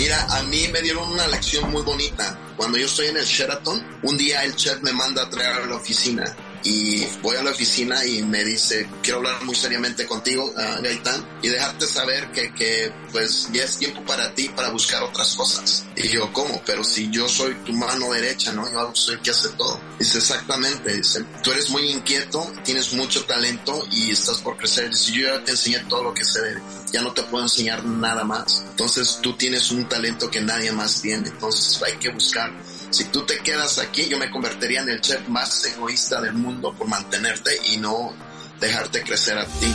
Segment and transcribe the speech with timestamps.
[0.00, 2.34] Mira, a mí me dieron una lección muy bonita.
[2.56, 5.66] Cuando yo estoy en el Sheraton, un día el chef me manda a traer a
[5.66, 6.24] la oficina
[6.62, 11.26] y voy a la oficina y me dice, quiero hablar muy seriamente contigo, uh, Gaitán,
[11.42, 15.86] y dejarte saber que, que pues ya es tiempo para ti para buscar otras cosas.
[15.96, 16.62] Y yo, ¿cómo?
[16.66, 18.70] Pero si yo soy tu mano derecha, ¿no?
[18.70, 19.80] Yo soy el que hace todo.
[19.98, 24.90] Dice, exactamente, dice, tú eres muy inquieto, tienes mucho talento y estás por crecer.
[24.90, 26.40] Dice, yo ya te enseñé todo lo que sé,
[26.92, 28.64] ya no te puedo enseñar nada más.
[28.70, 32.52] Entonces tú tienes un talento que nadie más tiene, entonces hay que buscar
[32.90, 36.74] si tú te quedas aquí, yo me convertiría en el chef más egoísta del mundo
[36.74, 38.12] por mantenerte y no
[38.60, 39.72] dejarte crecer a ti.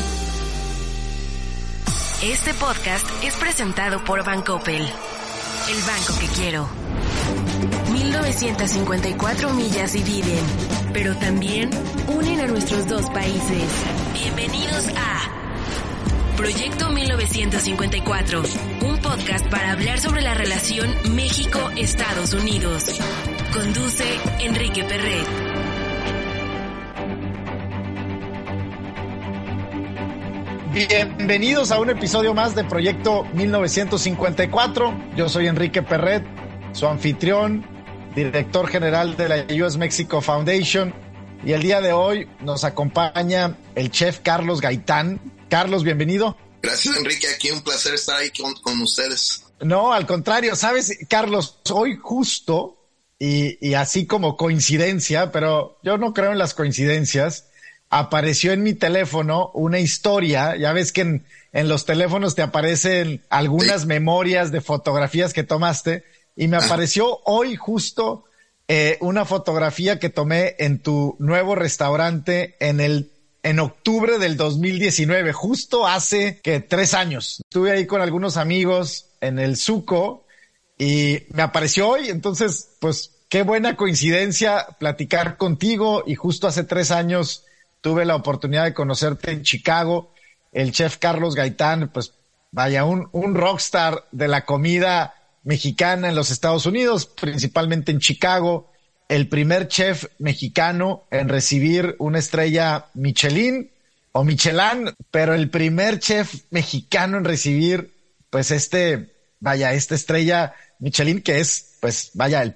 [2.23, 6.69] Este podcast es presentado por Bancoppel, el banco que quiero.
[7.91, 10.43] 1954 millas dividen,
[10.93, 11.69] pero también
[12.07, 13.69] unen a nuestros dos países.
[14.13, 15.44] Bienvenidos a
[16.37, 18.43] Proyecto 1954,
[18.81, 22.99] un podcast para hablar sobre la relación México-Estados Unidos.
[23.53, 24.03] Conduce
[24.41, 25.25] Enrique Perret.
[30.73, 34.93] Bienvenidos a un episodio más de Proyecto 1954.
[35.15, 36.25] Yo soy Enrique Perret,
[36.73, 37.65] su anfitrión,
[38.13, 40.93] director general de la US Mexico Foundation.
[41.45, 46.37] Y el día de hoy nos acompaña el chef Carlos Gaitán, Carlos, bienvenido.
[46.61, 47.27] Gracias, Enrique.
[47.27, 48.31] Aquí un placer estar ahí
[48.63, 49.43] con, ustedes.
[49.61, 52.77] No, al contrario, sabes, Carlos, hoy justo
[53.19, 57.45] y, así como coincidencia, pero yo no creo en las coincidencias,
[57.89, 63.23] apareció en mi teléfono una historia, ya ves que en, en los teléfonos te aparecen
[63.29, 66.03] algunas memorias de fotografías que tomaste,
[66.35, 68.25] y me apareció hoy justo
[68.67, 73.11] eh, una fotografía que tomé en tu nuevo restaurante en el
[73.45, 77.43] en octubre del 2019, justo hace que tres años.
[77.47, 80.25] Estuve ahí con algunos amigos en el Suco
[80.79, 86.89] y me apareció hoy, entonces, pues qué buena coincidencia platicar contigo y justo hace tres
[86.89, 87.45] años
[87.81, 90.11] tuve la oportunidad de conocerte en Chicago.
[90.51, 92.13] El chef Carlos Gaitán, pues
[92.49, 98.71] vaya, un, un rockstar de la comida mexicana en los Estados Unidos, principalmente en Chicago
[99.07, 103.71] el primer chef mexicano en recibir una estrella Michelin
[104.11, 107.93] o Michelin, pero el primer chef mexicano en recibir,
[108.29, 112.55] pues este, vaya, esta estrella Michelin que es, pues vaya, el,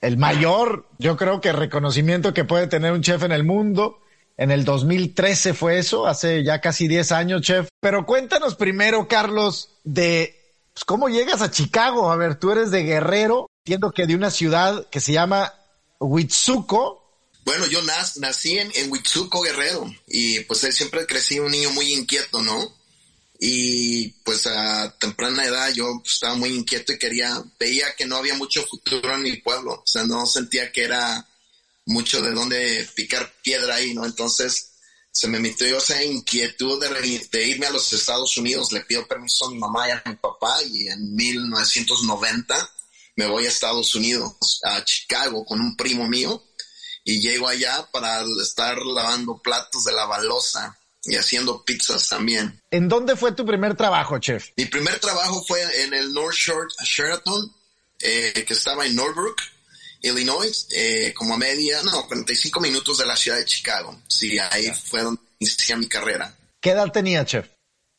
[0.00, 4.00] el mayor, yo creo que reconocimiento que puede tener un chef en el mundo.
[4.36, 7.68] En el 2013 fue eso, hace ya casi 10 años, chef.
[7.80, 10.36] Pero cuéntanos primero, Carlos, de
[10.72, 12.12] pues, cómo llegas a Chicago.
[12.12, 15.52] A ver, tú eres de Guerrero, entiendo que de una ciudad que se llama
[15.98, 17.04] Huitzuco.
[17.44, 22.42] Bueno, yo nací en, en Huitzuco, Guerrero, y pues siempre crecí un niño muy inquieto,
[22.42, 22.76] ¿no?
[23.40, 28.34] Y pues a temprana edad yo estaba muy inquieto y quería, veía que no había
[28.34, 31.26] mucho futuro en mi pueblo, o sea, no sentía que era
[31.86, 34.04] mucho de dónde picar piedra ahí, ¿no?
[34.04, 34.72] Entonces
[35.10, 39.46] se me metió esa inquietud de, de, irme a los Estados Unidos, le pido permiso
[39.46, 42.70] a mi mamá y a mi papá y en 1990
[43.18, 46.40] me voy a Estados Unidos, a Chicago, con un primo mío,
[47.02, 52.62] y llego allá para estar lavando platos de la balosa y haciendo pizzas también.
[52.70, 54.50] ¿En dónde fue tu primer trabajo, chef?
[54.56, 57.52] Mi primer trabajo fue en el North Shore Sheraton,
[57.98, 59.40] eh, que estaba en Northbrook,
[60.02, 64.00] Illinois, eh, como a media, no, 45 minutos de la ciudad de Chicago.
[64.06, 66.38] Sí, ahí fue donde inicié mi carrera.
[66.60, 67.48] ¿Qué edad tenía, chef?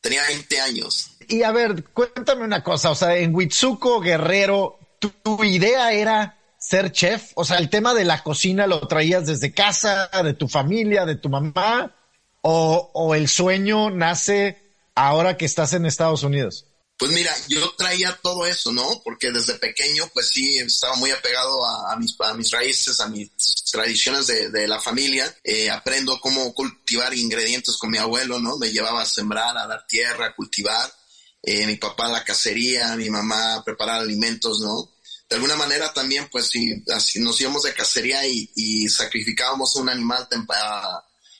[0.00, 1.10] Tenía 20 años.
[1.28, 6.92] Y a ver, cuéntame una cosa, o sea, en Huitzuco, Guerrero, tu, idea era ser
[6.92, 7.32] chef?
[7.34, 11.16] O sea, el tema de la cocina lo traías desde casa, de tu familia, de
[11.16, 11.96] tu mamá,
[12.42, 14.58] o, el sueño nace
[14.94, 16.66] ahora que estás en Estados Unidos?
[16.96, 19.00] Pues mira, yo traía todo eso, ¿no?
[19.02, 23.30] Porque desde pequeño, pues sí, estaba muy apegado a, mis, a mis raíces, a mis
[23.72, 25.34] tradiciones de, de la familia.
[25.42, 28.58] Eh, aprendo cómo cultivar ingredientes con mi abuelo, ¿no?
[28.58, 30.92] Me llevaba a sembrar, a dar tierra, a cultivar
[31.42, 34.92] eh, mi papá la cacería, mi mamá preparar alimentos, ¿no?
[35.28, 40.26] De alguna manera también, pues si nos íbamos de cacería y, y sacrificábamos un animal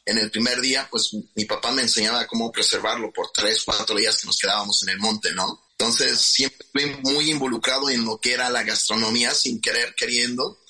[0.06, 4.16] en el primer día, pues mi papá me enseñaba cómo preservarlo por tres, cuatro días
[4.16, 5.60] que nos quedábamos en el monte, ¿no?
[5.72, 10.60] Entonces siempre fui muy involucrado en lo que era la gastronomía sin querer, queriendo.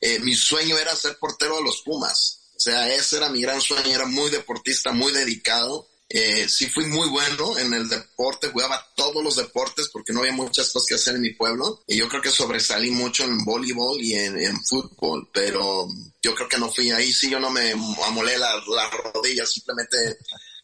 [0.00, 2.40] Eh, mi sueño era ser portero de los Pumas.
[2.56, 5.88] O sea, ese era mi gran sueño, era muy deportista, muy dedicado.
[6.08, 10.32] Eh, sí fui muy bueno en el deporte, jugaba todos los deportes porque no había
[10.32, 11.82] muchas cosas que hacer en mi pueblo.
[11.86, 15.88] Y yo creo que sobresalí mucho en voleibol y en, fútbol, pero
[16.22, 17.72] yo creo que no fui ahí, sí yo no me
[18.04, 19.96] amolé las la rodillas, simplemente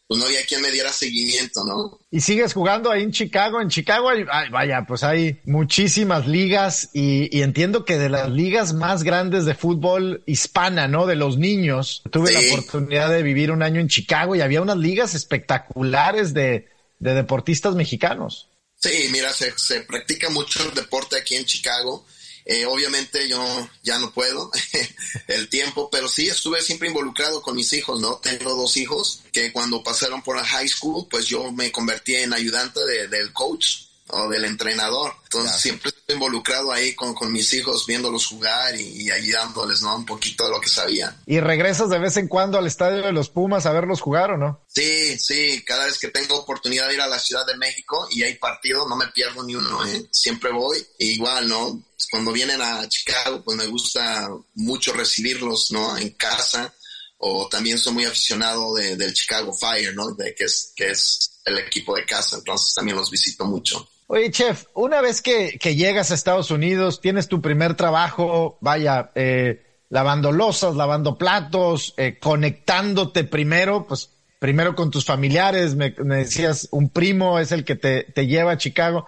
[0.07, 1.99] pues no había quien me diera seguimiento, ¿no?
[2.11, 3.61] Y sigues jugando ahí en Chicago.
[3.61, 9.03] En Chicago, hay, vaya, pues hay muchísimas ligas y, entiendo que de las ligas más
[9.03, 11.05] grandes de fútbol hispana, ¿no?
[11.05, 12.03] De los niños.
[12.11, 16.67] Tuve la oportunidad de vivir un año en Chicago y había unas ligas espectaculares de,
[16.99, 18.49] de deportistas mexicanos.
[18.75, 22.05] Sí, mira, se, se practica mucho el deporte aquí en Chicago.
[22.45, 23.41] Eh, obviamente yo
[23.83, 24.51] ya no puedo
[25.27, 28.15] el tiempo, pero sí estuve siempre involucrado con mis hijos, ¿no?
[28.17, 32.33] Tengo dos hijos que cuando pasaron por la high school, pues yo me convertí en
[32.33, 35.13] ayudante del coach o del entrenador.
[35.23, 39.95] Entonces siempre estoy involucrado ahí con, con mis hijos, viéndolos jugar y, ayudándoles, ¿no?
[39.95, 41.15] Un poquito de lo que sabía.
[41.25, 44.37] ¿Y regresas de vez en cuando al estadio de los Pumas a verlos jugar o
[44.37, 44.61] no?
[44.67, 48.23] Sí, sí, cada vez que tengo oportunidad de ir a la Ciudad de México y
[48.23, 50.05] hay partido, no me pierdo ni uno, ¿eh?
[50.11, 50.85] Siempre voy.
[50.99, 51.81] igual, ¿no?
[52.09, 55.97] Cuando vienen a Chicago, pues me gusta mucho recibirlos, ¿no?
[55.97, 56.73] En casa.
[57.17, 60.13] O también soy muy aficionado de, del Chicago Fire, ¿no?
[60.13, 63.87] De que es, que es el equipo de casa, entonces también los visito mucho.
[64.07, 69.11] Oye, chef, una vez que, que, llegas a Estados Unidos, tienes tu primer trabajo, vaya,
[69.15, 74.09] eh, lavando losas, lavando platos, eh, conectándote primero, pues
[74.39, 78.57] primero con tus familiares, me, decías, un primo es el que te, te lleva a
[78.57, 79.07] Chicago,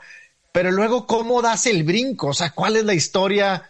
[0.55, 2.27] pero luego, ¿cómo das el brinco?
[2.27, 3.69] O sea, ¿cuál es la historia,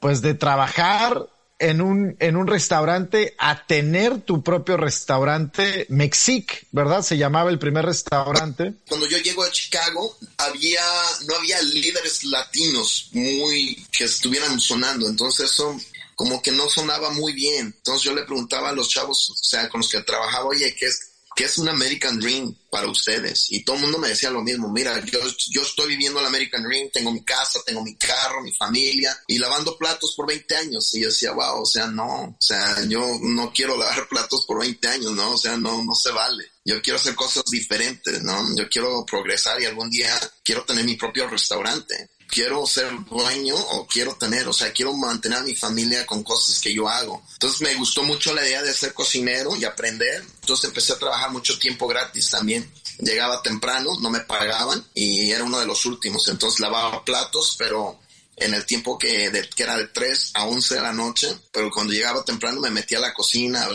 [0.00, 7.00] pues, de trabajar en un, en un restaurante a tener tu propio restaurante Mexic, ¿verdad?
[7.00, 8.74] Se llamaba el primer restaurante.
[8.86, 10.84] Cuando yo llego a Chicago, había,
[11.26, 15.74] no había líderes latinos muy, que estuvieran sonando, entonces eso
[16.16, 17.72] como que no sonaba muy bien.
[17.78, 20.84] Entonces yo le preguntaba a los chavos, o sea, con los que trabajaba, oye, ¿qué
[20.84, 23.48] es, ¿qué es un American Dream para ustedes?
[23.50, 26.64] Y todo el mundo me decía lo mismo, mira, yo, yo estoy viviendo el American
[26.64, 30.94] Dream, tengo mi casa, tengo mi carro, mi familia, y lavando platos por 20 años.
[30.94, 34.60] Y yo decía, wow, o sea, no, o sea, yo no quiero lavar platos por
[34.60, 35.32] 20 años, ¿no?
[35.32, 36.44] O sea, no, no se vale.
[36.64, 38.56] Yo quiero hacer cosas diferentes, ¿no?
[38.56, 43.86] Yo quiero progresar y algún día quiero tener mi propio restaurante quiero ser dueño o
[43.86, 47.22] quiero tener, o sea, quiero mantener a mi familia con cosas que yo hago.
[47.34, 50.24] Entonces me gustó mucho la idea de ser cocinero y aprender.
[50.40, 52.70] Entonces empecé a trabajar mucho tiempo gratis también.
[52.98, 56.28] Llegaba temprano, no me pagaban y era uno de los últimos.
[56.28, 57.98] Entonces lavaba platos, pero
[58.36, 61.94] en el tiempo que, que era de 3 a 11 de la noche, pero cuando
[61.94, 63.66] llegaba temprano me metía a la cocina,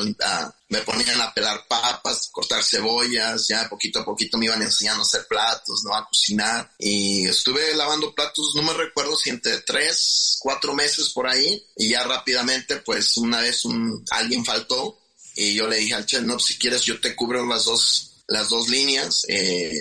[0.69, 5.05] me ponían a pelar papas, cortar cebollas, ya poquito a poquito me iban enseñando a
[5.05, 5.95] hacer platos, ¿no?
[5.95, 6.71] A cocinar.
[6.77, 11.89] Y estuve lavando platos, no me recuerdo si entre 3, 4 meses por ahí, y
[11.89, 13.63] ya rápidamente, pues una vez
[14.11, 14.99] alguien faltó,
[15.35, 18.49] y yo le dije al chef, no, si quieres yo te cubro las dos, las
[18.49, 19.73] dos líneas, eh,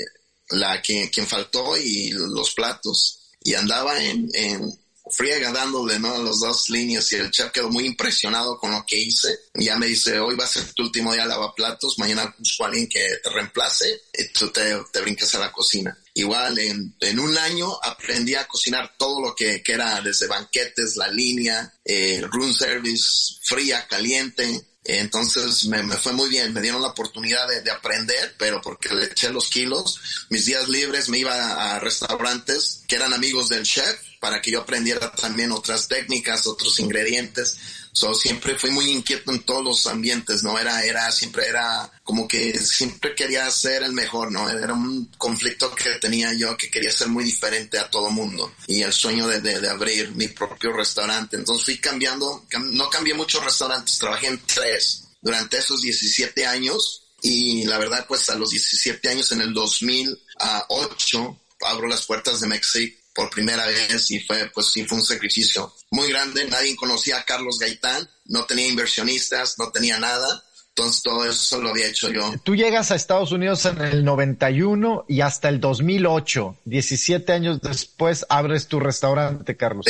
[0.51, 6.23] la que, quien faltó y los platos y andaba en, en friega dándole, ¿no?
[6.23, 9.39] Las dos líneas y el chef quedó muy impresionado con lo que hice.
[9.55, 12.89] Ya me dice, hoy va a ser tu último día lavaplatos, mañana busco a alguien
[12.89, 15.97] que te reemplace y tú te, te brinques a la cocina.
[16.15, 20.97] Igual en, en, un año aprendí a cocinar todo lo que, que era desde banquetes,
[20.97, 26.89] la línea, eh, room service, fría, caliente, entonces me, fue muy bien, me dieron la
[26.89, 31.79] oportunidad de, aprender, pero porque le eché los kilos, mis días libres me iba a
[31.79, 37.57] restaurantes que eran amigos del chef para que yo aprendiera también otras técnicas, otros ingredientes.
[37.93, 40.59] So, siempre fui muy inquieto en todos los ambientes, ¿no?
[40.59, 44.49] Era, era, siempre era como que siempre quería ser el mejor, ¿no?
[44.49, 48.83] Era un conflicto que tenía yo que quería ser muy diferente a todo mundo y
[48.83, 51.37] el sueño de, abrir mi propio restaurante.
[51.37, 57.65] Entonces fui cambiando, no cambié muchos restaurantes, trabajé en tres durante esos 17 años y
[57.65, 63.00] la verdad pues a los 17 años en el 2008 abro las puertas de México
[63.21, 66.47] por primera vez y fue, pues sí, fue un sacrificio muy grande.
[66.47, 70.43] Nadie conocía a Carlos Gaitán, no tenía inversionistas, no tenía nada.
[70.69, 72.33] Entonces todo eso lo había hecho yo.
[72.43, 78.25] Tú llegas a Estados Unidos en el 91 y hasta el 2008, 17 años después,
[78.31, 79.85] abres tu restaurante, Carlos.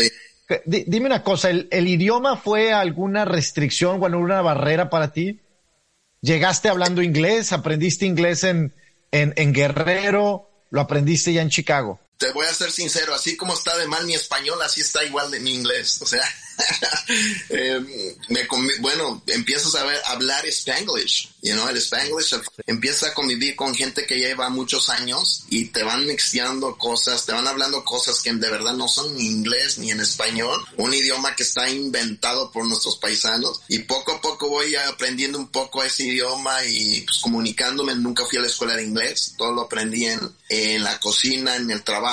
[0.66, 5.38] Dime una cosa, ¿el, idioma fue alguna restricción o alguna barrera para ti?
[6.20, 7.52] ¿Llegaste hablando inglés?
[7.52, 8.74] ¿Aprendiste inglés en,
[9.12, 10.50] en, en Guerrero?
[10.70, 12.00] ¿Lo aprendiste ya en Chicago?
[12.20, 15.30] Te voy a ser sincero, así como está de mal mi español, así está igual
[15.30, 16.00] de mi inglés.
[16.02, 16.22] O sea,
[17.48, 18.46] eh, me,
[18.80, 24.04] bueno, empiezas a ver, hablar spanglish, you know, el spanglish, empieza a convivir con gente
[24.04, 28.50] que lleva muchos años y te van mixteando cosas, te van hablando cosas que de
[28.50, 32.98] verdad no son ni inglés ni en español, un idioma que está inventado por nuestros
[32.98, 38.26] paisanos y poco a poco voy aprendiendo un poco ese idioma y pues, comunicándome, nunca
[38.26, 41.82] fui a la escuela de inglés, todo lo aprendí en, en la cocina, en el
[41.82, 42.09] trabajo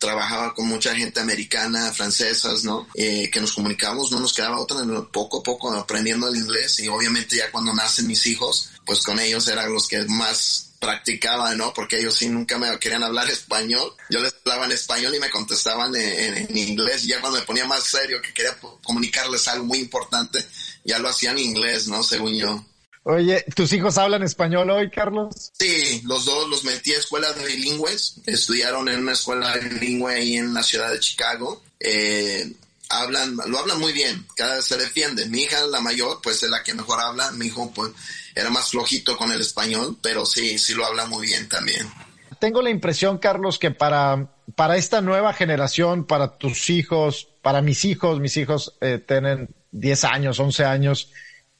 [0.00, 2.88] trabajaba con mucha gente americana, francesas, ¿no?
[2.94, 4.78] Eh, que nos comunicábamos, no nos quedaba otra,
[5.12, 9.20] poco a poco aprendiendo el inglés y obviamente ya cuando nacen mis hijos, pues con
[9.20, 11.74] ellos eran los que más practicaba, ¿no?
[11.74, 13.92] Porque ellos sí nunca me querían hablar español.
[14.08, 17.04] Yo les hablaba en español y me contestaban en, en, inglés.
[17.04, 20.44] Ya cuando me ponía más serio, que quería comunicarles algo muy importante,
[20.82, 22.02] ya lo hacían en inglés, ¿no?
[22.02, 22.64] Según yo.
[23.02, 25.52] Oye, ¿tus hijos hablan español hoy, Carlos?
[25.58, 28.20] Sí, los dos los metí a escuelas bilingües.
[28.26, 31.62] Estudiaron en una escuela bilingüe ahí en la ciudad de Chicago.
[31.78, 32.52] Eh,
[32.90, 35.26] hablan, lo hablan muy bien, cada vez se defiende.
[35.26, 37.30] Mi hija, la mayor, pues es la que mejor habla.
[37.32, 37.92] Mi hijo, pues,
[38.34, 41.90] era más flojito con el español, pero sí, sí lo habla muy bien también.
[42.38, 47.84] Tengo la impresión, Carlos, que para, para esta nueva generación, para tus hijos, para mis
[47.84, 51.10] hijos, mis hijos eh, tienen 10 años, 11 años,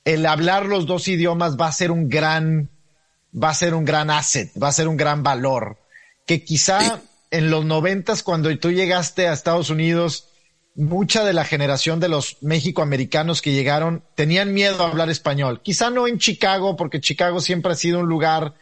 [0.04, 2.70] el hablar los dos idiomas va a ser un gran,
[3.32, 5.78] va a ser un gran asset, va a ser un gran valor.
[6.26, 10.28] Que quizá en los noventas, cuando tú llegaste a Estados Unidos,
[10.74, 15.60] mucha de la generación de los mexicoamericanos que llegaron tenían miedo a hablar español.
[15.62, 18.54] Quizá no en Chicago, porque Chicago siempre ha sido un lugar,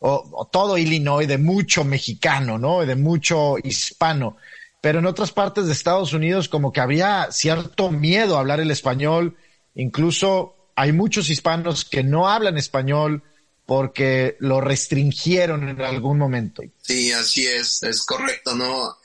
[0.00, 2.84] o, todo Illinois, de mucho mexicano, ¿no?
[2.84, 4.36] De mucho hispano.
[4.80, 8.70] Pero en otras partes de Estados Unidos como que había cierto miedo a hablar el
[8.70, 9.36] español.
[9.74, 13.24] Incluso hay muchos hispanos que no hablan español
[13.66, 16.62] porque lo restringieron en algún momento.
[16.80, 18.96] Sí, así es, es correcto, ¿no?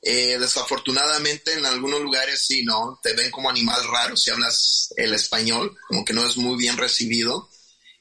[0.00, 3.00] Eh, desafortunadamente en algunos lugares sí, ¿no?
[3.02, 6.76] Te ven como animal raro si hablas el español, como que no es muy bien
[6.76, 7.50] recibido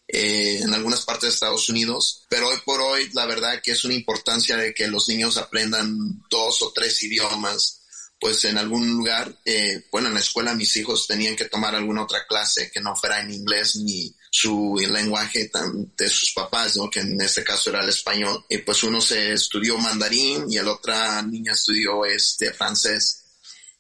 [0.08, 3.84] eh, en algunas partes de Estados Unidos, pero hoy por hoy la verdad que es
[3.86, 5.98] una importancia de que los niños aprendan
[6.30, 7.85] dos o tres idiomas
[8.20, 12.04] pues en algún lugar, eh, bueno, en la escuela mis hijos tenían que tomar alguna
[12.04, 15.50] otra clase que no fuera en inglés ni su lenguaje
[15.98, 16.90] de sus papás, ¿no?
[16.90, 18.44] que en este caso era el español.
[18.50, 23.24] Y pues uno se estudió mandarín y el otra niña estudió este francés.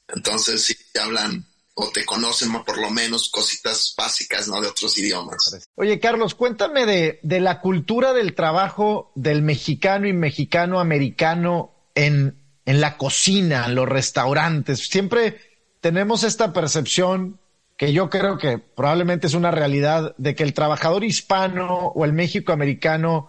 [0.08, 4.62] Entonces sí te hablan o te conocen por lo menos cositas básicas, ¿no?
[4.62, 5.58] De otros idiomas.
[5.75, 12.45] Oye, Carlos, cuéntame de, de la cultura del trabajo del mexicano y mexicano americano en,
[12.65, 14.88] en la cocina, en los restaurantes.
[14.88, 15.39] Siempre
[15.81, 17.39] tenemos esta percepción
[17.77, 22.13] que yo creo que probablemente es una realidad de que el trabajador hispano o el
[22.13, 23.27] México americano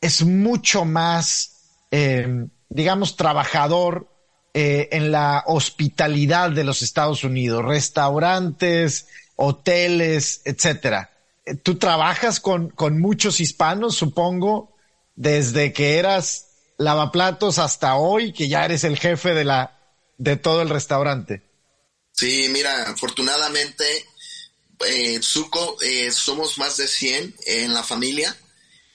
[0.00, 4.08] es mucho más, eh, digamos, trabajador
[4.54, 11.10] eh, en la hospitalidad de los Estados Unidos, restaurantes, hoteles, etcétera.
[11.62, 14.76] Tú trabajas con muchos hispanos, supongo,
[15.16, 16.47] desde que eras
[16.78, 19.78] lavaplatos hasta hoy, que ya eres el jefe de la,
[20.16, 21.42] de todo el restaurante.
[22.12, 23.84] Sí, mira, afortunadamente,
[24.86, 28.36] eh, Suco, eh, somos más de 100 en la familia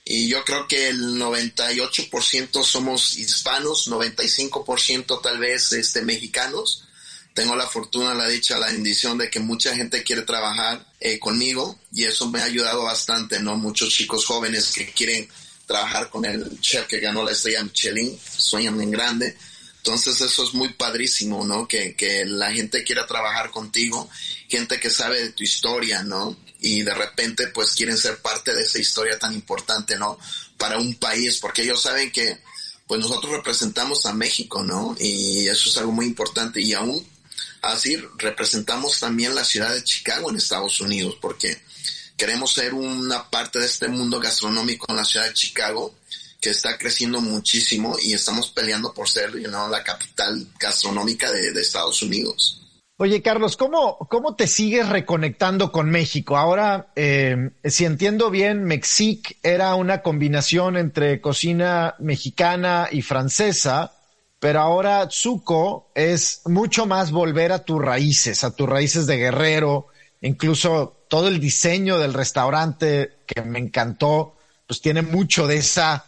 [0.04, 6.84] y yo creo que el 98% somos hispanos, 95% tal vez este, mexicanos.
[7.32, 11.78] Tengo la fortuna, la dicha, la bendición de que mucha gente quiere trabajar eh, conmigo
[11.90, 13.56] y eso me ha ayudado bastante, ¿no?
[13.56, 15.28] Muchos chicos jóvenes que quieren
[15.66, 19.36] trabajar con el chef que ganó la estrella Michelin, sueñan en grande.
[19.78, 21.68] Entonces eso es muy padrísimo, ¿no?
[21.68, 24.08] Que, que la gente quiera trabajar contigo,
[24.48, 26.36] gente que sabe de tu historia, ¿no?
[26.60, 30.18] Y de repente pues quieren ser parte de esa historia tan importante, ¿no?
[30.56, 32.38] Para un país, porque ellos saben que
[32.86, 34.96] pues nosotros representamos a México, ¿no?
[34.98, 36.60] Y eso es algo muy importante.
[36.60, 37.06] Y aún
[37.62, 41.60] así representamos también la ciudad de Chicago en Estados Unidos, porque
[42.24, 45.92] Queremos ser una parte de este mundo gastronómico en la ciudad de Chicago
[46.40, 52.62] que está creciendo muchísimo y estamos peleando por ser la capital gastronómica de, Estados Unidos.
[52.96, 56.38] Oye, Carlos, ¿cómo, ¿cómo te sigues reconectando con México?
[56.38, 63.92] Ahora, eh, si entiendo bien, Mexic era una combinación entre cocina mexicana y francesa,
[64.38, 69.88] pero ahora Tzuco es mucho más volver a tus raíces, a tus raíces de guerrero,
[70.22, 76.06] incluso todo el diseño del restaurante que me encantó, pues tiene mucho de esa,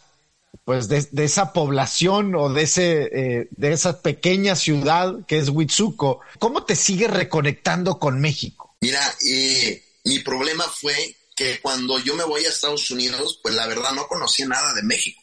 [0.64, 6.20] pues de, esa población o de ese, eh, de esa pequeña ciudad que es Huitzuco.
[6.38, 8.76] ¿Cómo te sigue reconectando con México?
[8.80, 13.66] Mira, eh, mi problema fue que cuando yo me voy a Estados Unidos, pues la
[13.66, 15.22] verdad no conocía nada de México.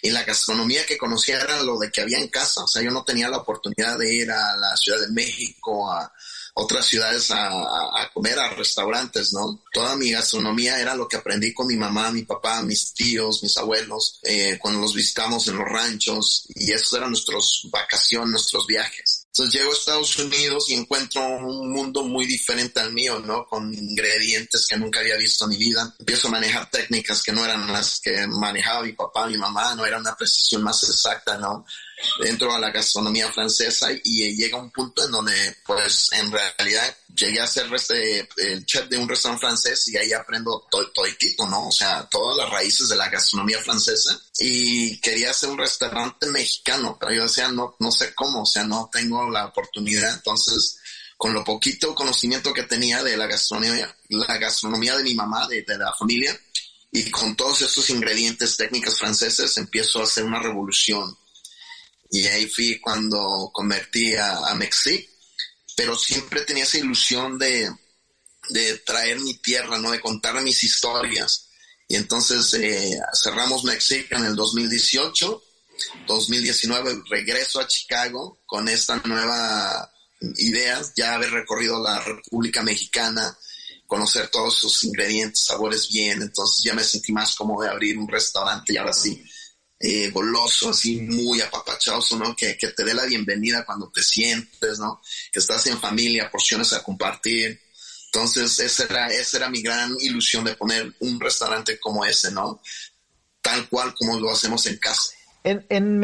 [0.00, 2.62] Y la gastronomía que conocía era lo de que había en casa.
[2.62, 6.12] O sea, yo no tenía la oportunidad de ir a la Ciudad de México, a,
[6.60, 9.62] otras ciudades a, comer, a restaurantes, ¿no?
[9.72, 13.56] Toda mi gastronomía era lo que aprendí con mi mamá, mi papá, mis tíos, mis
[13.56, 19.26] abuelos, eh, cuando los visitamos en los ranchos y esos eran nuestros vacaciones, nuestros viajes.
[19.28, 23.46] Entonces llego a Estados Unidos y encuentro un mundo muy diferente al mío, ¿no?
[23.46, 25.94] Con ingredientes que nunca había visto en mi vida.
[26.00, 29.86] Empiezo a manejar técnicas que no eran las que manejaba mi papá, mi mamá, no
[29.86, 31.64] era una precisión más exacta, ¿no?
[32.20, 37.40] Dentro de la gastronomía francesa y llega un punto en donde pues en realidad llegué
[37.40, 40.88] a ser este, el chef de un restaurante francés y ahí aprendo todo,
[41.48, 41.68] ¿no?
[41.68, 46.96] O sea, todas las raíces de la gastronomía francesa y quería hacer un restaurante mexicano,
[46.98, 50.78] pero yo decía, no, no sé cómo, o sea, no tengo la oportunidad, entonces
[51.16, 55.62] con lo poquito conocimiento que tenía de la gastronomía, la gastronomía de mi mamá, de,
[55.62, 56.38] de la familia,
[56.92, 61.16] y con todos estos ingredientes técnicas franceses empiezo a hacer una revolución
[62.10, 64.58] y ahí fui cuando convertí a, a
[65.76, 67.70] pero siempre tenía esa ilusión de,
[68.48, 69.90] de traer mi tierra, ¿no?
[69.90, 71.48] De contar mis historias.
[71.86, 75.42] Y entonces eh, cerramos Mexic en el 2018,
[76.06, 79.90] 2019 regreso a Chicago con esta nueva
[80.36, 83.38] idea, ya haber recorrido la República Mexicana,
[83.86, 88.08] conocer todos sus ingredientes, sabores bien, entonces ya me sentí más como de abrir un
[88.08, 89.24] restaurante y ahora sí
[89.80, 92.34] eh, goloso, así muy apapachoso, ¿no?
[92.34, 95.00] Que, te dé la bienvenida cuando te sientes, ¿no?
[95.32, 97.60] Que estás en familia, porciones a compartir.
[98.06, 102.60] Entonces, esa era, esa era mi gran ilusión de poner un restaurante como ese, ¿no?
[103.40, 105.12] Tal cual como lo hacemos en casa.
[105.44, 106.02] En, en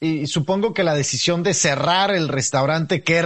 [0.00, 3.22] y supongo que la decisión de cerrar el restaurante que,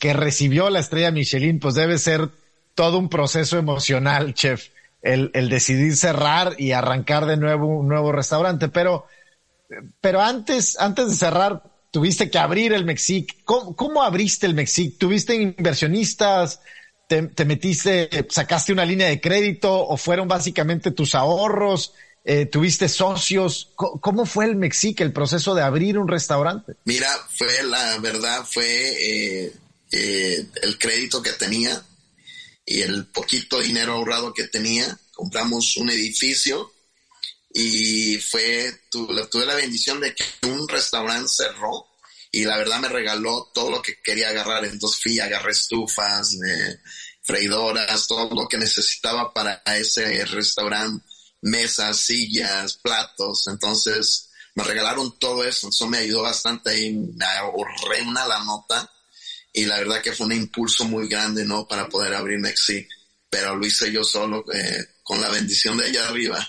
[0.00, 2.30] que recibió la estrella Michelin, pues debe ser
[2.74, 4.68] todo un proceso emocional, chef
[5.02, 8.68] el, decidir cerrar y arrancar de nuevo un nuevo restaurante.
[8.68, 9.06] Pero,
[10.00, 13.44] pero antes, antes de cerrar, tuviste que abrir el Mexic.
[13.44, 14.98] ¿Cómo, cómo abriste el Mexic?
[14.98, 16.60] ¿Tuviste inversionistas?
[17.08, 21.92] Te, te, metiste, sacaste una línea de crédito o fueron básicamente tus ahorros?
[22.24, 23.72] Eh, ¿Tuviste socios?
[23.74, 26.74] ¿Cómo fue el Mexic, el proceso de abrir un restaurante?
[26.84, 29.52] Mira, fue la verdad, fue eh,
[29.90, 31.82] eh, el crédito que tenía
[32.64, 36.72] y el poquito dinero ahorrado que tenía, compramos un edificio
[37.52, 41.86] y fue, tuve la bendición de que un restaurante cerró
[42.30, 44.64] y la verdad me regaló todo lo que quería agarrar.
[44.64, 46.80] Entonces fui, agarré estufas, eh,
[47.22, 51.04] freidoras, todo lo que necesitaba para ese restaurante,
[51.42, 53.48] mesas, sillas, platos.
[53.48, 55.68] Entonces me regalaron todo eso.
[55.68, 58.90] Eso me ayudó bastante y me ahorré una la nota
[59.52, 61.66] y la verdad que fue un impulso muy grande, ¿no?
[61.68, 62.88] Para poder abrir Mexi,
[63.28, 66.38] pero lo hice yo solo eh, con la bendición de allá arriba.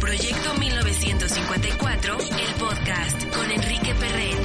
[0.00, 4.36] Proyecto 1954, el podcast con Enrique Perret.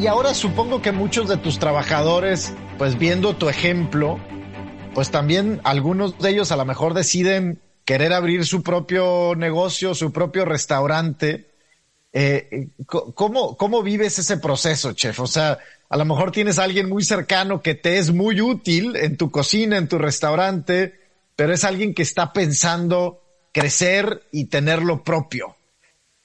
[0.00, 4.18] Y ahora supongo que muchos de tus trabajadores, pues viendo tu ejemplo,
[4.94, 10.12] pues también algunos de ellos a lo mejor deciden querer abrir su propio negocio, su
[10.12, 11.49] propio restaurante
[12.12, 15.20] eh, ¿cómo, ¿Cómo vives ese proceso, chef?
[15.20, 18.96] O sea, a lo mejor tienes a alguien muy cercano que te es muy útil
[18.96, 20.98] en tu cocina, en tu restaurante,
[21.36, 25.56] pero es alguien que está pensando crecer y tener lo propio.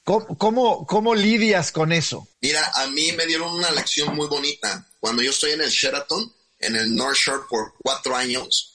[0.04, 2.28] ¿Cómo, cómo, cómo lidias con eso?
[2.41, 4.88] Mira, a mí me dieron una lección muy bonita.
[5.00, 8.74] Cuando yo estoy en el Sheraton, en el North Shore por cuatro años,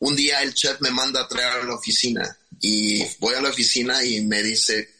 [0.00, 3.50] un día el chef me manda a traer a la oficina y voy a la
[3.50, 4.91] oficina y me dice,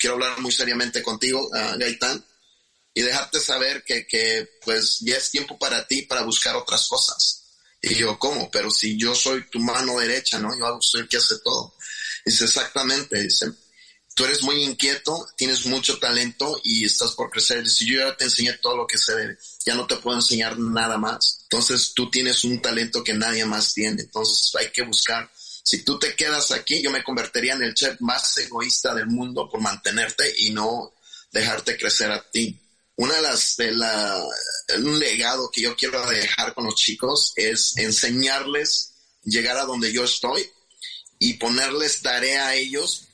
[0.00, 2.24] quiero hablar muy seriamente contigo, uh, Gaitán,
[2.94, 7.44] y dejarte saber que, que pues ya es tiempo para ti para buscar otras cosas.
[7.82, 8.50] Y yo, ¿cómo?
[8.50, 10.50] Pero si yo soy tu mano derecha, ¿no?
[10.58, 11.74] Yo soy el que hace todo.
[12.24, 13.52] Dice, exactamente, dice,
[14.14, 17.62] tú eres muy inquieto, tienes mucho talento y estás por crecer.
[17.62, 20.98] Dice, yo ya te enseñé todo lo que sé, ya no te puedo enseñar nada
[20.98, 21.40] más.
[21.42, 24.02] Entonces tú tienes un talento que nadie más tiene.
[24.02, 25.30] Entonces hay que buscar
[25.62, 29.48] si tú te quedas aquí, yo me convertiría en el chef más egoísta del mundo
[29.48, 30.94] por mantenerte y no
[31.32, 32.58] dejarte crecer a ti.
[32.96, 34.22] Una de las, la,
[34.78, 38.92] un legado que yo quiero dejar con los chicos es enseñarles
[39.24, 40.50] llegar a donde yo estoy
[41.18, 43.06] y ponerles tarea a ellos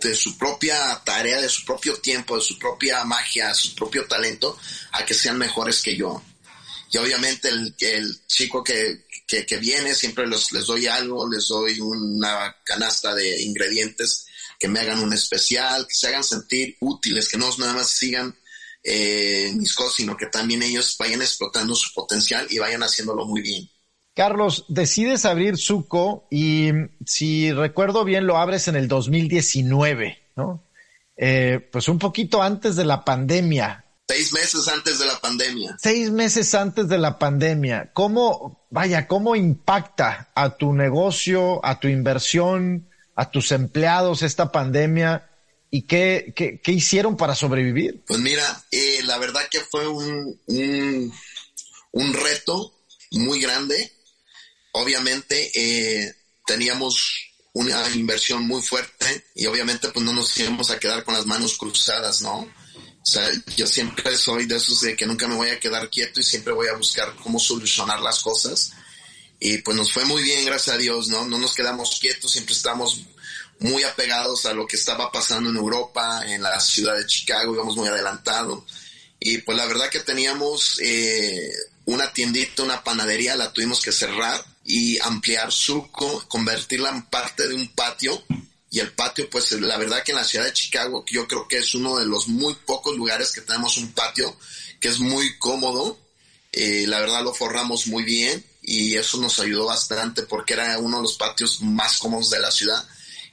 [0.00, 4.06] de su propia tarea, de su propio tiempo, de su propia magia, de su propio
[4.06, 4.58] talento,
[4.92, 6.22] a que sean mejores que yo.
[6.90, 13.14] Y obviamente el chico que, que, viene, siempre les doy algo, les doy una canasta
[13.14, 14.26] de ingredientes
[14.58, 18.36] que me hagan un especial, que se hagan sentir útiles, que no nada más sigan
[18.82, 23.40] eh, mis cosas, sino que también ellos vayan explotando su potencial y vayan haciéndolo muy
[23.40, 23.68] bien.
[24.14, 26.70] Carlos, decides abrir Suco y
[27.04, 30.62] si recuerdo bien lo abres en el 2019, ¿no?
[31.16, 33.83] Eh, pues un poquito antes de la pandemia.
[34.06, 35.76] Seis meses antes de la pandemia.
[35.80, 37.90] Seis meses antes de la pandemia.
[37.94, 45.30] ¿Cómo, vaya, cómo impacta a tu negocio, a tu inversión, a tus empleados esta pandemia?
[45.70, 48.04] ¿Y qué, qué, qué hicieron para sobrevivir?
[48.06, 51.12] Pues mira, eh, la verdad que fue un, un,
[51.92, 52.74] un, reto
[53.12, 53.90] muy grande.
[54.72, 56.14] Obviamente eh,
[56.46, 61.24] teníamos una inversión muy fuerte y obviamente pues no nos íbamos a quedar con las
[61.24, 62.48] manos cruzadas, ¿no?
[63.06, 66.20] O sea, yo siempre soy de esos de que nunca me voy a quedar quieto
[66.20, 68.72] y siempre voy a buscar cómo solucionar las cosas.
[69.38, 71.26] Y pues nos fue muy bien, gracias a Dios, ¿no?
[71.26, 73.02] No nos quedamos quietos, siempre estamos
[73.60, 77.76] muy apegados a lo que estaba pasando en Europa, en la ciudad de Chicago, íbamos
[77.76, 78.64] muy adelantado.
[79.20, 81.52] Y pues la verdad que teníamos eh,
[81.84, 87.54] una tiendita, una panadería, la tuvimos que cerrar y ampliar Surco, convertirla en parte de
[87.54, 88.24] un patio.
[88.74, 91.58] Y el patio, pues la verdad que en la ciudad de Chicago, yo creo que
[91.58, 94.36] es uno de los muy pocos lugares que tenemos un patio
[94.80, 95.96] que es muy cómodo.
[96.50, 100.96] Eh, la verdad lo forramos muy bien y eso nos ayudó bastante porque era uno
[100.96, 102.84] de los patios más cómodos de la ciudad,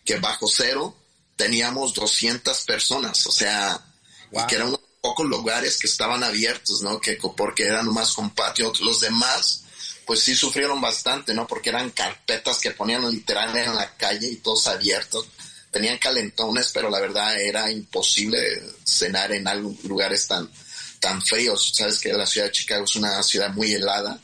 [0.06, 0.96] que bajo cero
[1.36, 3.84] teníamos 200 personas, o sea,
[4.32, 7.02] y que era uno de los pocos lugares que estaban abiertos, ¿no?
[7.02, 9.64] Que porque eran nomás con patio, los demás
[10.12, 11.48] pues sí sufrieron bastante, ¿no?
[11.48, 15.26] Porque eran carpetas que ponían literal en la calle y todos abiertos.
[15.72, 18.38] Tenían calentones, pero la verdad era imposible
[18.84, 19.46] cenar en
[19.84, 20.52] lugares tan,
[21.00, 21.72] tan fríos.
[21.74, 24.20] Sabes que la ciudad de Chicago es una ciudad muy helada.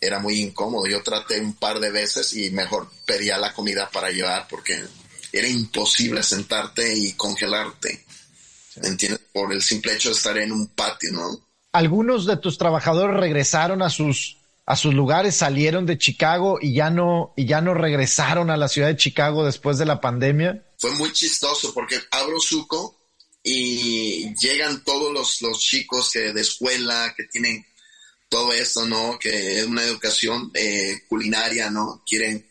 [0.00, 0.86] Era muy incómodo.
[0.86, 4.84] Yo traté un par de veces y mejor pedía la comida para llevar porque
[5.32, 8.04] era imposible sentarte y congelarte.
[8.76, 9.20] ¿Entiendes?
[9.32, 11.40] Por el simple hecho de estar en un patio, ¿no?
[11.72, 16.90] Algunos de tus trabajadores regresaron a sus a sus lugares, salieron de Chicago y ya
[16.90, 20.64] no, y ya no regresaron a la ciudad de Chicago después de la pandemia?
[20.78, 22.98] Fue muy chistoso porque abro Suco
[23.42, 27.64] y llegan todos los, los chicos que de escuela, que tienen
[28.30, 29.18] todo esto, ¿no?
[29.18, 32.02] Que es una educación eh, culinaria, ¿no?
[32.06, 32.50] Quieren,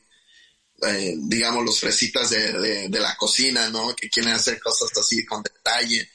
[0.84, 3.95] eh, digamos, los fresitas de, de, la cocina, ¿no?
[3.95, 6.08] Que quieren hacer cosas así con detalle.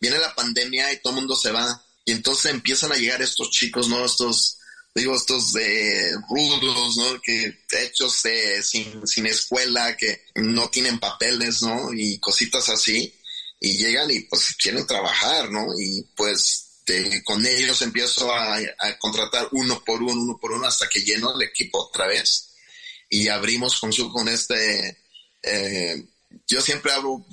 [0.00, 1.84] Viene la pandemia y todo el mundo se va.
[2.04, 4.04] Y entonces empiezan a llegar estos chicos, ¿no?
[4.04, 4.59] Estos
[4.94, 7.20] digo, estos de rudos, ¿no?
[7.20, 11.92] Que hechos de, sin, sin escuela, que no tienen papeles, ¿no?
[11.92, 13.14] Y cositas así.
[13.60, 15.66] Y llegan y pues quieren trabajar, ¿no?
[15.78, 16.66] Y pues
[17.24, 21.34] con ellos empiezo a, a, contratar uno por uno, uno por uno, hasta que lleno
[21.34, 22.54] el equipo otra vez.
[23.08, 24.98] Y abrimos con su, con este,
[25.42, 26.04] eh,
[26.46, 27.26] yo siempre hago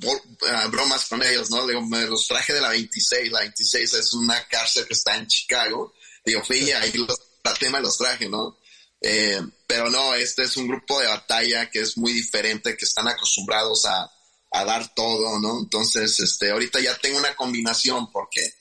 [0.69, 1.65] bromas con ellos, ¿no?
[1.67, 3.31] Digo, me los traje de la 26.
[3.31, 5.93] La 26 es una cárcel que está en Chicago.
[6.25, 8.57] Digo, fui ahí los tema los traje, ¿no?
[9.01, 13.07] Eh, pero no, este es un grupo de batalla que es muy diferente, que están
[13.07, 14.11] acostumbrados a,
[14.51, 15.59] a dar todo, ¿no?
[15.59, 18.53] Entonces, este, ahorita ya tengo una combinación porque,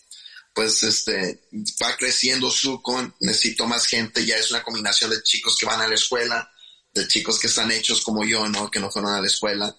[0.54, 1.48] pues, este,
[1.82, 5.88] va creciendo Suco, necesito más gente, ya es una combinación de chicos que van a
[5.88, 6.50] la escuela,
[6.92, 8.70] de chicos que están hechos como yo, ¿no?
[8.70, 9.74] Que no fueron a la escuela.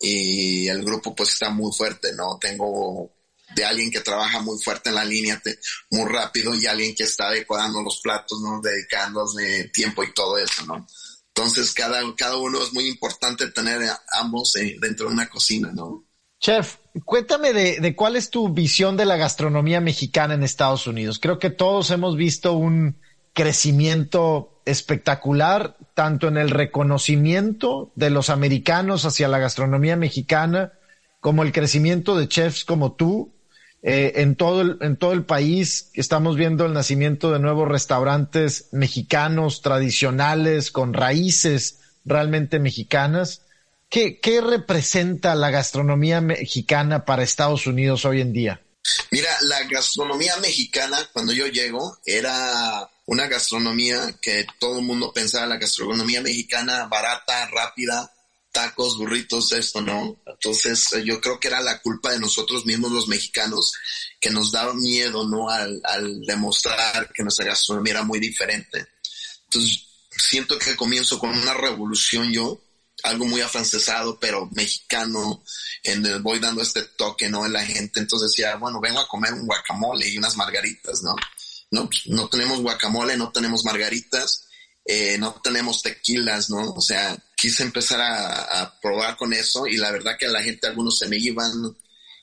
[0.00, 2.38] Y el grupo, pues, está muy fuerte, ¿no?
[2.40, 3.12] Tengo
[3.54, 5.40] de alguien que trabaja muy fuerte en la línea,
[5.90, 8.60] muy rápido, y alguien que está decorando los platos, ¿no?
[8.60, 10.86] Dedicándose tiempo y todo eso, ¿no?
[11.34, 13.80] Entonces, cada, cada uno es muy importante tener
[14.20, 16.04] ambos eh, dentro de una cocina, ¿no?
[16.40, 21.18] Chef, cuéntame de, de, cuál es tu visión de la gastronomía mexicana en Estados Unidos.
[21.18, 22.98] Creo que todos hemos visto un
[23.32, 30.72] crecimiento espectacular, tanto en el reconocimiento de los americanos hacia la gastronomía mexicana,
[31.20, 33.34] como el crecimiento de chefs como tú,
[33.82, 38.68] eh, en, todo el, en todo el país estamos viendo el nacimiento de nuevos restaurantes
[38.72, 43.42] mexicanos tradicionales con raíces realmente mexicanas.
[43.88, 48.60] ¿Qué, ¿Qué representa la gastronomía mexicana para Estados Unidos hoy en día?
[49.10, 55.46] Mira, la gastronomía mexicana, cuando yo llego, era una gastronomía que todo el mundo pensaba,
[55.46, 58.12] la gastronomía mexicana barata, rápida,
[58.52, 60.20] tacos, burritos, esto, ¿no?
[60.26, 63.72] Entonces eh, yo creo que era la culpa de nosotros mismos los mexicanos,
[64.20, 65.48] que nos daba miedo, ¿no?
[65.48, 65.80] Al,
[66.26, 68.86] demostrar que nuestra gastronomía era muy diferente.
[69.44, 72.60] Entonces siento que comienzo con una revolución yo,
[73.02, 75.42] algo muy afrancesado, pero mexicano,
[75.82, 77.46] en el, voy dando este toque, ¿no?
[77.46, 78.00] En la gente.
[78.00, 81.14] Entonces decía, bueno, vengo a comer un guacamole y unas margaritas, ¿no?
[81.70, 84.48] No, pues, no tenemos guacamole, no tenemos margaritas,
[84.92, 86.72] eh, no tenemos tequilas, ¿no?
[86.72, 90.66] O sea, quise empezar a, probar con eso y la verdad que a la gente,
[90.66, 91.76] algunos se me iban.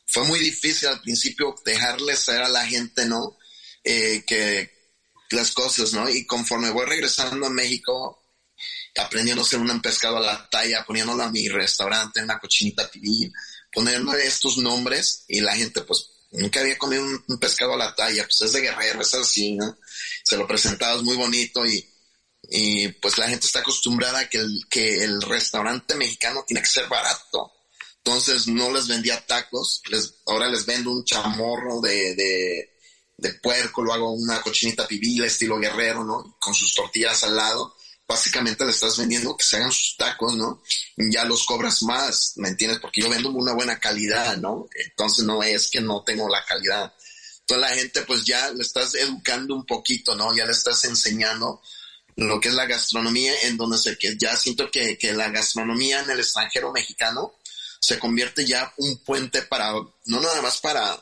[0.06, 3.38] Fue muy difícil al principio dejarles saber a la gente, ¿no?
[3.86, 4.70] Eh, que
[5.32, 6.10] las cosas, ¿no?
[6.10, 8.22] Y conforme voy regresando a México,
[8.98, 13.32] aprendiendo a hacer un pescado a la talla, poniéndolo a mi restaurante, una cochinita pibil,
[13.72, 18.26] poniéndole estos nombres y la gente, pues, nunca había comido un, pescado a la talla,
[18.26, 19.78] pues es de guerrero, es así, ¿no?
[20.26, 21.88] Se lo presentabas muy bonito y
[22.50, 26.68] y pues la gente está acostumbrada a que el, que el restaurante mexicano tiene que
[26.68, 27.52] ser barato.
[27.98, 32.78] Entonces no les vendía tacos, les, ahora les vendo un chamorro de, de,
[33.18, 36.38] de puerco, lo hago una cochinita pibil estilo guerrero, ¿no?
[36.40, 37.76] Con sus tortillas al lado.
[38.08, 40.64] básicamente le estás vendiendo que se hagan sus tacos, ¿no?
[40.96, 42.80] Ya los cobras más, ¿me entiendes?
[42.80, 44.68] Porque yo vendo una buena calidad, ¿no?
[44.74, 46.94] Entonces no es que no tengo la calidad.
[47.42, 50.36] Entonces la gente pues ya le estás educando un poquito, ¿no?
[50.36, 51.62] Ya le estás enseñando
[52.18, 56.02] lo que es la gastronomía, en donde se, que ya siento que, que la gastronomía
[56.02, 57.36] en el extranjero mexicano
[57.80, 61.02] se convierte ya un puente para, no nada más para,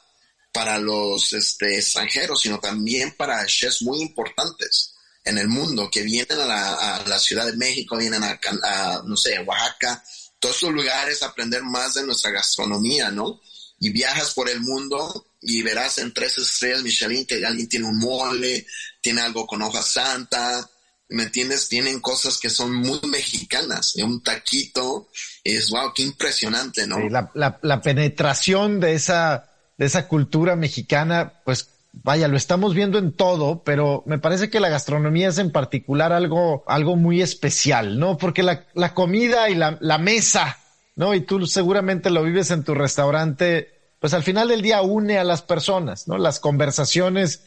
[0.52, 6.40] para los este, extranjeros, sino también para chefs muy importantes en el mundo que vienen
[6.40, 10.04] a la, a la Ciudad de México, vienen a, no sé, Oaxaca,
[10.38, 13.42] todos estos lugares a aprender más de nuestra gastronomía, ¿no?
[13.80, 17.98] Y viajas por el mundo y verás en tres estrellas Michelin que alguien tiene un
[17.98, 18.68] mole,
[19.02, 20.70] tiene algo con hoja santa,
[21.10, 21.70] ¿me entiendes?
[21.70, 23.96] Tienen cosas que son muy mexicanas.
[23.96, 25.10] Un taquito
[25.44, 27.00] es, wow, qué impresionante, ¿no?
[27.10, 31.70] la, la, la, penetración de esa, de esa cultura mexicana, pues
[32.04, 36.12] vaya, lo estamos viendo en todo, pero me parece que la gastronomía es en particular
[36.12, 38.18] algo, algo muy especial, ¿no?
[38.18, 40.58] Porque la, la comida y la, la mesa,
[40.96, 41.14] ¿no?
[41.14, 45.24] Y tú seguramente lo vives en tu restaurante, pues al final del día une a
[45.24, 46.18] las personas, ¿no?
[46.18, 47.44] Las conversaciones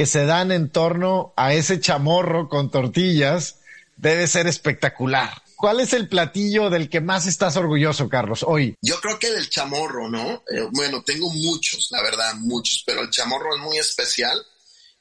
[0.00, 3.56] que se dan en torno a ese chamorro con tortillas
[3.98, 5.42] debe ser espectacular.
[5.56, 8.74] ¿Cuál es el platillo del que más estás orgulloso, Carlos, hoy?
[8.80, 10.42] Yo creo que del chamorro, ¿no?
[10.50, 14.42] Eh, bueno, tengo muchos, la verdad, muchos, pero el chamorro es muy especial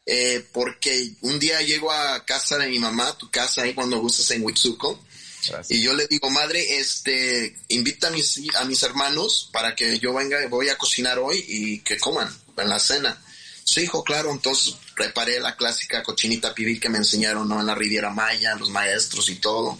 [0.05, 4.29] eh, porque un día llego a casa de mi mamá, tu casa ahí cuando gustas
[4.31, 4.99] en Huitzuco,
[5.69, 10.13] y yo le digo, madre, este, invita a mis, a mis hermanos para que yo
[10.13, 13.17] venga, voy a cocinar hoy y que coman en la cena.
[13.69, 14.31] Sí, hijo, claro.
[14.31, 17.59] Entonces preparé la clásica cochinita pibil que me enseñaron ¿no?
[17.59, 19.77] en la Riviera Maya, los maestros y todo.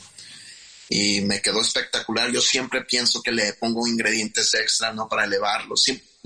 [0.89, 2.31] Y me quedó espectacular.
[2.31, 5.09] Yo siempre pienso que le pongo ingredientes extra, ¿no?
[5.09, 5.73] Para elevarlo.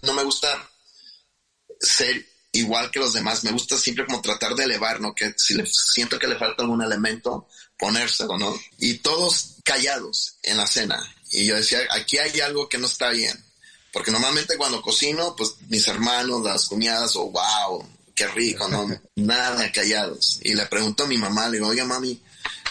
[0.02, 0.69] no me gusta
[1.80, 3.45] ser igual que los demás.
[3.45, 5.15] Me gusta siempre como tratar de elevar, ¿no?
[5.15, 7.47] Que si le, siento que le falta algún elemento,
[7.78, 8.58] ponérselo, ¿no?
[8.78, 11.15] Y todos callados en la cena.
[11.32, 13.41] Y yo decía, aquí hay algo que no está bien
[13.94, 18.90] porque normalmente cuando cocino, pues mis hermanos, las cuñadas, o oh, wow, qué rico, ¿no?
[19.16, 20.40] Nada callados.
[20.42, 22.20] Y le pregunto a mi mamá, le digo, oiga mami,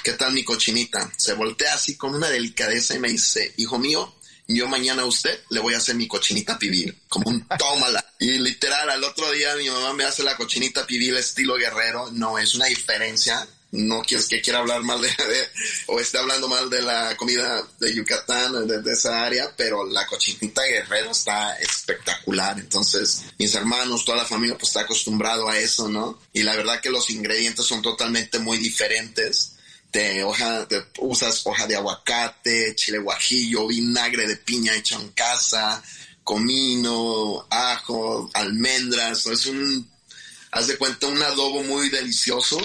[0.02, 1.10] ¿qué tal mi cochinita?
[1.16, 4.12] Se voltea así con una delicadeza y me dice, hijo mío,
[4.48, 8.04] yo mañana a usted le voy a hacer mi cochinita pibil, como un tómala.
[8.18, 12.10] Y literal, al otro día mi mamá me hace la cochinita pibil estilo guerrero.
[12.10, 15.08] No, es una diferencia no quieres que quiera hablar mal de,
[15.86, 20.62] o esté hablando mal de la comida de Yucatán, de, esa área, pero la cochinita
[20.62, 22.58] guerrero está espectacular.
[22.58, 26.20] Entonces, mis hermanos, toda la familia, pues está acostumbrado a eso, ¿no?
[26.34, 29.56] Y la verdad que los ingredientes son totalmente muy diferentes.
[29.90, 35.82] De hoja, de, usas hoja de aguacate, chile guajillo, vinagre de piña hecho en casa,
[36.24, 39.26] comino, ajo, almendras.
[39.26, 39.90] Es un,
[40.50, 42.58] haz de cuenta, un adobo muy delicioso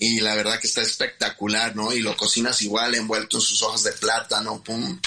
[0.00, 1.92] y la verdad que está espectacular, ¿no?
[1.92, 4.98] Y lo cocinas igual envuelto en sus hojas de plátano, pum,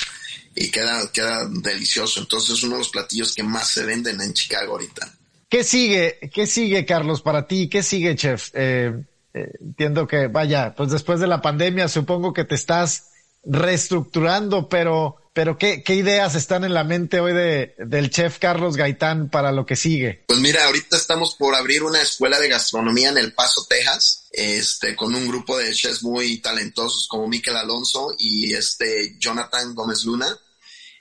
[0.53, 2.19] y queda, queda delicioso.
[2.19, 5.11] Entonces es uno de los platillos que más se venden en Chicago ahorita.
[5.49, 6.19] ¿Qué sigue?
[6.31, 7.69] ¿Qué sigue, Carlos, para ti?
[7.69, 8.51] ¿Qué sigue, chef?
[8.53, 9.03] Eh,
[9.33, 13.09] eh, entiendo que, vaya, pues después de la pandemia supongo que te estás
[13.43, 18.77] reestructurando, pero pero ¿qué, ¿qué, ideas están en la mente hoy de, del chef Carlos
[18.77, 20.23] Gaitán para lo que sigue?
[20.27, 24.95] Pues mira, ahorita estamos por abrir una escuela de gastronomía en El Paso, Texas, este,
[24.95, 30.37] con un grupo de chefs muy talentosos como Miquel Alonso y este Jonathan Gómez Luna.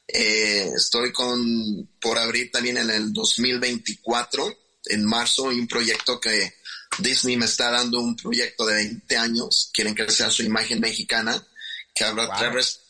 [0.09, 6.55] Eh, estoy con, por abrir también en el 2024, en marzo, un proyecto que
[6.99, 11.47] Disney me está dando un proyecto de 20 años, quieren que sea su imagen mexicana,
[11.95, 12.82] que habrá tres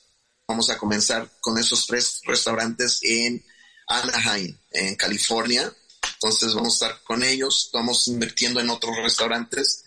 [0.53, 3.43] Vamos a comenzar con esos tres restaurantes en
[3.89, 5.73] Anaheim, en California.
[6.13, 9.83] Entonces vamos a estar con ellos, estamos invirtiendo en otros restaurantes,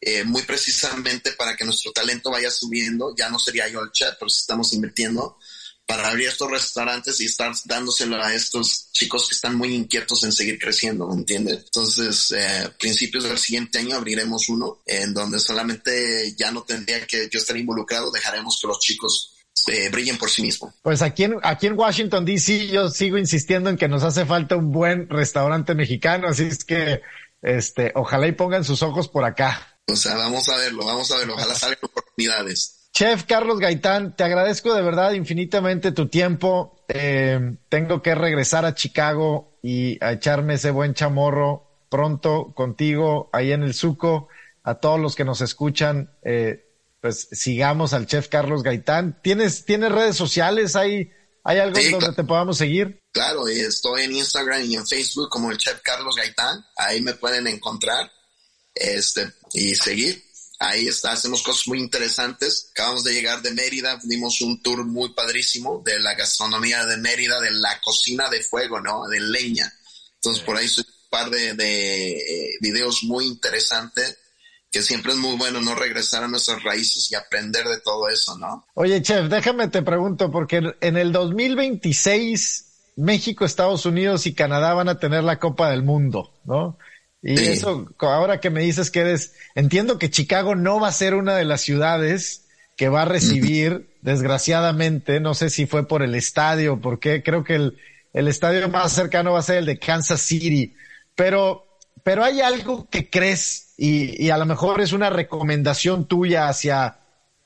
[0.00, 3.14] eh, muy precisamente para que nuestro talento vaya subiendo.
[3.16, 5.38] Ya no sería yo el chef, pero sí estamos invirtiendo
[5.86, 10.32] para abrir estos restaurantes y estar dándoselo a estos chicos que están muy inquietos en
[10.32, 11.60] seguir creciendo, ¿me entiendes?
[11.66, 17.28] Entonces, eh, principios del siguiente año abriremos uno en donde solamente ya no tendría que
[17.30, 19.37] yo estar involucrado, dejaremos que los chicos
[19.68, 20.74] eh, brillen por sí mismos.
[20.82, 24.56] Pues aquí en, aquí en Washington DC yo sigo insistiendo en que nos hace falta
[24.56, 27.02] un buen restaurante mexicano, así es que
[27.42, 29.78] este, ojalá y pongan sus ojos por acá.
[29.86, 32.78] O sea, vamos a verlo, vamos a verlo, ojalá salgan oportunidades.
[32.92, 36.84] Chef Carlos Gaitán, te agradezco de verdad infinitamente tu tiempo.
[36.88, 43.52] Eh, tengo que regresar a Chicago y a echarme ese buen chamorro pronto contigo ahí
[43.52, 44.28] en el Suco.
[44.64, 46.67] A todos los que nos escuchan, eh,
[47.00, 49.20] pues sigamos al chef Carlos Gaitán.
[49.22, 50.74] ¿Tienes, ¿tienes redes sociales?
[50.76, 51.10] ¿Hay,
[51.44, 53.00] hay algo donde te podamos seguir?
[53.12, 56.64] Claro, estoy en Instagram y en Facebook como el chef Carlos Gaitán.
[56.76, 58.10] Ahí me pueden encontrar
[58.74, 60.24] este, y seguir.
[60.58, 62.68] ahí está, hacemos cosas muy interesantes.
[62.72, 67.40] Acabamos de llegar de Mérida, dimos un tour muy padrísimo de la gastronomía de Mérida,
[67.40, 69.06] de la cocina de fuego, ¿no?
[69.06, 69.72] De leña.
[70.14, 74.18] Entonces por ahí un par de, de eh, videos muy interesantes
[74.70, 78.36] que siempre es muy bueno no regresar a nuestras raíces y aprender de todo eso,
[78.38, 78.66] ¿no?
[78.74, 84.88] Oye, chef, déjame te pregunto, porque en el 2026 México, Estados Unidos y Canadá van
[84.88, 86.78] a tener la Copa del Mundo, ¿no?
[87.22, 91.14] Y eso, ahora que me dices que eres, entiendo que Chicago no va a ser
[91.14, 96.14] una de las ciudades que va a recibir, desgraciadamente, no sé si fue por el
[96.14, 97.78] estadio o por qué, creo que el,
[98.12, 100.74] el estadio más cercano va a ser el de Kansas City,
[101.16, 101.66] pero,
[102.04, 106.98] pero hay algo que crees y, y a lo mejor es una recomendación tuya hacia,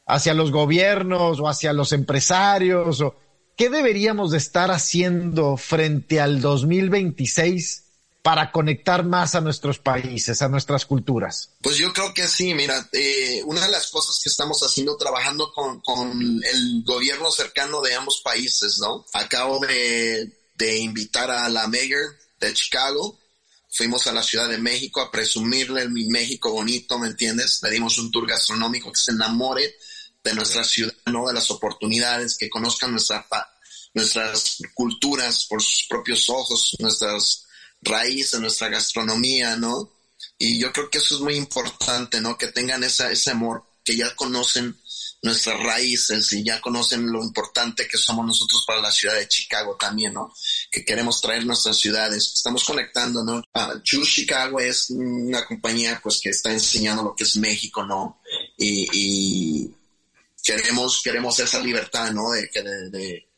[0.06, 3.14] hacia los gobiernos o hacia los empresarios o
[3.56, 7.82] qué deberíamos de estar haciendo frente al 2026
[8.22, 11.50] para conectar más a nuestros países, a nuestras culturas?
[11.60, 15.52] Pues yo creo que sí, mira, eh, una de las cosas que estamos haciendo trabajando
[15.52, 16.12] con, con,
[16.44, 19.04] el gobierno cercano de ambos países, ¿no?
[19.12, 23.18] Acabo de, de invitar a la mayor de Chicago,
[23.72, 27.60] fuimos a la Ciudad de México a presumirle mi México bonito, ¿me entiendes?
[27.62, 29.74] Le dimos un tour gastronómico que se enamore
[30.22, 31.26] de nuestra ciudad, ¿no?
[31.26, 33.26] De las oportunidades, que conozcan nuestra,
[33.94, 37.46] nuestras culturas por sus propios ojos, nuestras
[37.80, 39.90] raíz de nuestra gastronomía, ¿no?
[40.38, 42.36] Y yo creo que eso es muy importante, ¿no?
[42.36, 44.78] Que tengan esa, ese amor, que ya conocen
[45.22, 49.76] nuestras raíces y ya conocen lo importante que somos nosotros para la ciudad de Chicago
[49.78, 50.34] también, ¿no?
[50.70, 52.32] Que queremos traer nuestras ciudades.
[52.34, 53.36] Estamos conectando, ¿no?
[53.54, 58.20] Uh, Chicago es una compañía pues que está enseñando lo que es México, ¿no?
[58.58, 59.70] Y,
[60.42, 62.32] queremos, queremos esa libertad, ¿no?
[62.32, 63.28] De, de, de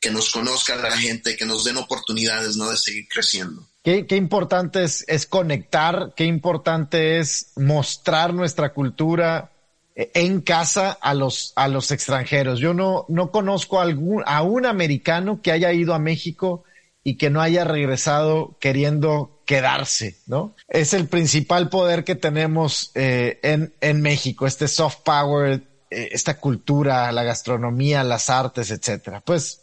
[0.00, 2.70] que nos conozca la gente, que nos den oportunidades, ¿no?
[2.70, 3.66] De seguir creciendo.
[3.82, 9.50] Qué, qué importante es, es, conectar, qué importante es mostrar nuestra cultura
[9.94, 12.58] en casa a los, a los extranjeros.
[12.58, 16.64] Yo no, no conozco a, algún, a un americano que haya ido a México
[17.02, 20.56] y que no haya regresado queriendo quedarse, ¿no?
[20.68, 26.38] Es el principal poder que tenemos eh, en, en México, este soft power, eh, esta
[26.40, 29.20] cultura, la gastronomía, las artes, etcétera.
[29.20, 29.60] Pues,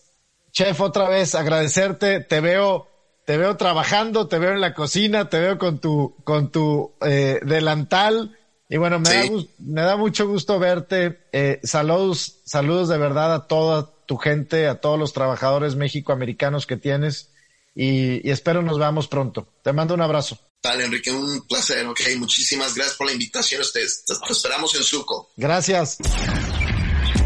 [0.52, 2.88] chef, otra vez agradecerte, te veo
[3.26, 7.40] te veo trabajando, te veo en la cocina, te veo con tu, con tu eh,
[7.44, 8.38] delantal.
[8.72, 9.24] Y bueno, me, da,
[9.60, 11.20] me da mucho gusto verte.
[11.34, 16.78] Eh, saludos, saludos de verdad a toda tu gente, a todos los trabajadores mexicoamericanos que
[16.78, 17.32] tienes.
[17.76, 19.46] Y, y espero nos veamos pronto.
[19.62, 20.40] Te mando un abrazo.
[20.64, 21.86] Dale, Enrique, un placer.
[21.86, 23.62] Ok, muchísimas gracias por la invitación.
[23.74, 25.32] Te, te esperamos en Suco.
[25.36, 25.98] Gracias.